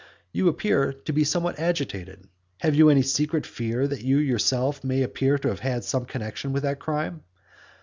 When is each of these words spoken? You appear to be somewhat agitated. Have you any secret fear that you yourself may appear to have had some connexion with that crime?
You 0.31 0.47
appear 0.47 0.93
to 0.93 1.13
be 1.13 1.23
somewhat 1.23 1.59
agitated. 1.59 2.27
Have 2.61 2.73
you 2.73 2.89
any 2.89 3.03
secret 3.03 3.45
fear 3.45 3.87
that 3.87 4.01
you 4.01 4.17
yourself 4.17 4.83
may 4.83 5.03
appear 5.03 5.37
to 5.37 5.49
have 5.49 5.59
had 5.59 5.83
some 5.83 6.05
connexion 6.05 6.53
with 6.53 6.63
that 6.63 6.79
crime? 6.79 7.23